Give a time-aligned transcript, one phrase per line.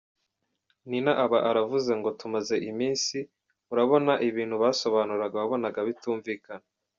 [0.89, 3.17] Nina aba aravuze ngo tumaze iminsi,
[3.73, 6.65] urabona,…ibintu basobanuraga wabonaga bitumvikana.